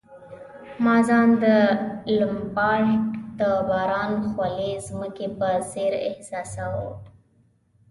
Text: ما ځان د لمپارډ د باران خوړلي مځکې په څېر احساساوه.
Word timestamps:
ما 0.83 0.95
ځان 1.07 1.29
د 1.43 1.45
لمپارډ 2.19 3.01
د 3.39 3.41
باران 3.69 4.11
خوړلي 4.29 4.71
مځکې 4.99 5.27
په 5.37 5.49
څېر 5.71 5.91
احساساوه. 6.09 6.89